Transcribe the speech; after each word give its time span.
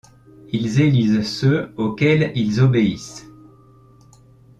Ils 0.51 0.81
élisent 0.81 1.21
ceux 1.27 1.71
auxquels 1.77 2.31
ils 2.33 2.59
obéissent. 2.59 3.27